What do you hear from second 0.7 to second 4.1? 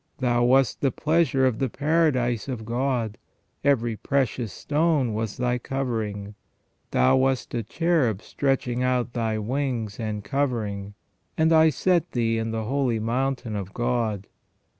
the pleasure of the paradise of God: every